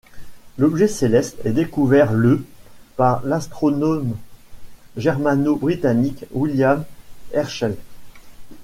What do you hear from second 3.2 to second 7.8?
l'astronome germano-britannique William Herschel.